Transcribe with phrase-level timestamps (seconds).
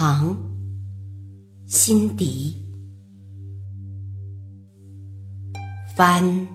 [0.00, 0.30] 唐·
[1.66, 2.54] 辛迪，
[5.96, 6.46] 帆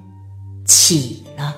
[0.64, 1.54] 起了，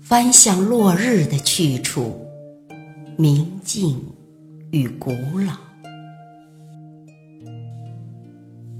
[0.00, 2.26] 帆向落日的去处，
[3.16, 3.96] 明净
[4.72, 5.12] 与古
[5.46, 5.54] 老。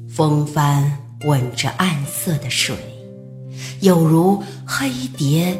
[0.08, 0.98] 风帆
[1.28, 2.74] 吻着暗色的水，
[3.82, 5.56] 有如黑蝶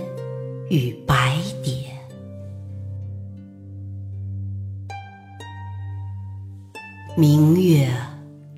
[0.69, 1.92] 与白蝶。
[7.15, 7.91] 明月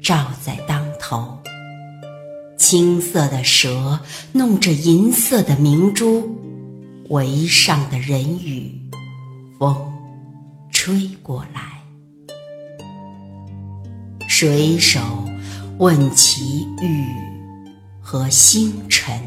[0.01, 1.39] 照在当头，
[2.57, 3.99] 青色的蛇
[4.31, 6.39] 弄着银色的明珠，
[7.09, 8.81] 围上的人语，
[9.59, 9.77] 风
[10.71, 11.63] 吹过来。
[14.29, 15.01] 水手
[15.79, 17.07] 问起雨
[18.01, 19.21] 和星辰。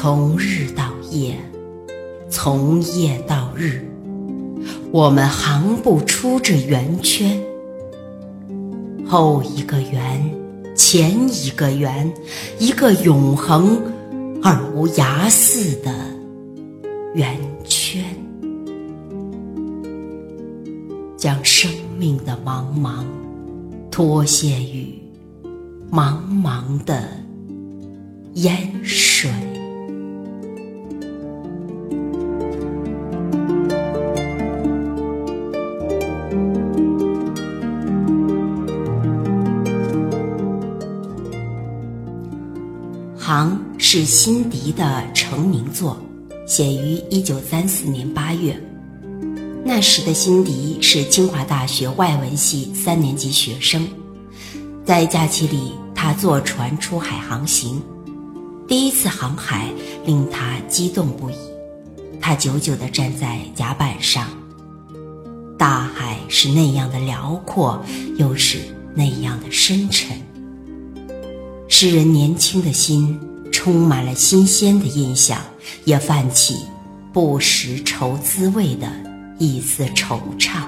[0.00, 1.34] 从日到夜，
[2.30, 3.84] 从夜到日，
[4.92, 7.36] 我们行不出这圆圈。
[9.04, 10.32] 后一个圆，
[10.76, 12.08] 前一个圆，
[12.60, 13.76] 一个永恒
[14.40, 15.92] 而无涯似的
[17.14, 18.04] 圆圈，
[21.16, 23.04] 将生命的茫茫
[23.90, 24.96] 脱卸于
[25.90, 27.02] 茫茫的
[28.34, 29.28] 烟水。
[43.28, 45.98] 《航》是辛迪的成名作，
[46.46, 48.58] 写于一九三四年八月。
[49.62, 53.86] 那时的辛迪是清华大学外文系三年级学生，
[54.82, 57.82] 在假期里，他坐船出海航行。
[58.66, 59.70] 第一次航海
[60.06, 61.34] 令他激动不已，
[62.22, 64.26] 他久久地站在甲板上。
[65.58, 67.78] 大海是那样的辽阔，
[68.16, 68.56] 又是
[68.94, 70.16] 那样的深沉。
[71.80, 73.16] 诗人年轻的心
[73.52, 75.38] 充满了新鲜的印象，
[75.84, 76.56] 也泛起
[77.12, 78.88] 不识愁滋味的
[79.38, 80.64] 一丝惆怅。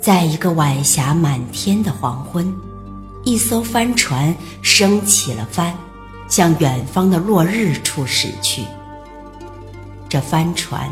[0.00, 2.52] 在一个晚霞满天的黄昏，
[3.24, 5.72] 一艘帆船升起了帆，
[6.26, 8.64] 向远方的落日处驶去。
[10.08, 10.90] 这帆船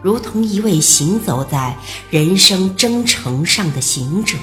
[0.00, 1.76] 如同一位行走在
[2.08, 4.38] 人生征程上的行者。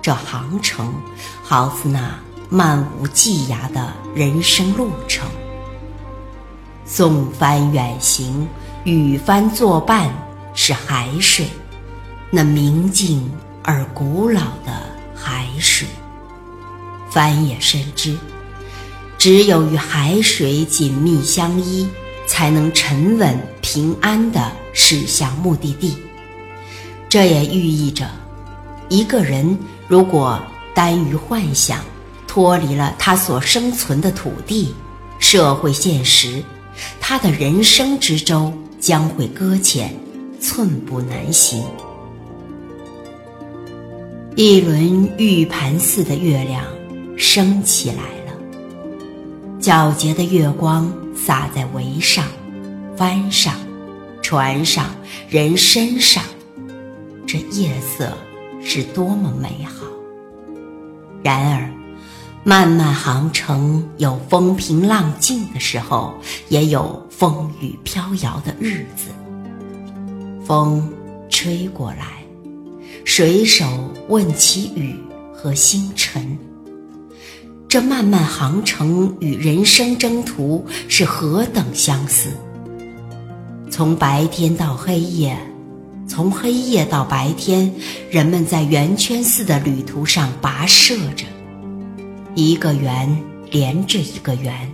[0.00, 0.94] 这航程，
[1.42, 5.28] 好似那漫无际涯的人生路程。
[6.86, 8.48] 送帆远行，
[8.84, 10.10] 与帆作伴，
[10.54, 11.46] 是海水，
[12.30, 13.30] 那明净
[13.62, 14.72] 而古老的
[15.14, 15.86] 海水。
[17.10, 18.16] 帆也深知，
[19.18, 21.86] 只有与海水紧密相依，
[22.26, 25.96] 才能沉稳平安地驶向目的地。
[27.08, 28.08] 这也寓意着，
[28.88, 29.58] 一个人。
[29.88, 30.38] 如果
[30.74, 31.80] 耽于幻想，
[32.26, 34.74] 脱离了他所生存的土地、
[35.18, 36.42] 社会现实，
[37.00, 39.92] 他的人生之舟将会搁浅，
[40.38, 41.64] 寸步难行。
[44.36, 46.62] 一轮玉盘似的月亮
[47.16, 48.32] 升起来了，
[49.58, 52.24] 皎洁的月光洒在桅上、
[52.94, 53.54] 帆上、
[54.22, 54.94] 船上、
[55.28, 56.22] 人身上，
[57.26, 58.12] 这夜色。
[58.70, 59.86] 是多么美好！
[61.22, 61.70] 然而，
[62.44, 66.12] 漫漫航程有风平浪静的时候，
[66.50, 69.08] 也有风雨飘摇的日子。
[70.44, 70.86] 风
[71.30, 72.22] 吹过来，
[73.06, 73.64] 水手
[74.08, 74.94] 问起雨
[75.32, 76.38] 和星辰。
[77.66, 82.28] 这漫漫航程与人生征途是何等相似！
[83.70, 85.34] 从白天到黑夜。
[86.08, 87.72] 从黑夜到白天，
[88.10, 91.26] 人们在圆圈似的旅途上跋涉着，
[92.34, 93.16] 一个圆
[93.50, 94.72] 连着一个圆，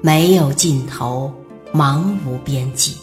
[0.00, 1.30] 没有尽头，
[1.74, 2.94] 茫无边际。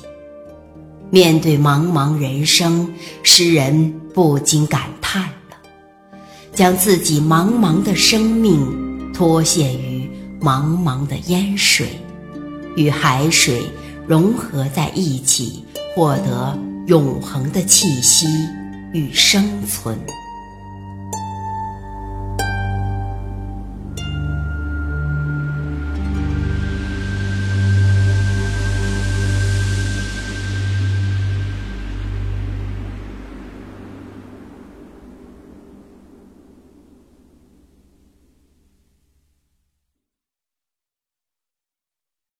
[1.12, 2.90] 面对茫茫人生，
[3.22, 5.58] 诗人不禁感叹了，
[6.56, 10.10] 将自己茫茫的生命脱卸于
[10.42, 11.90] 茫茫的烟水，
[12.78, 13.62] 与海水
[14.08, 16.58] 融合在一起，获得。
[16.88, 18.28] 永恒的气息
[18.92, 19.98] 与生存。